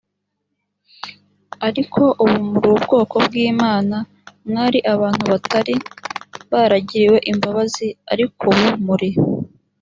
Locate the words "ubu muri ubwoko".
2.23-3.15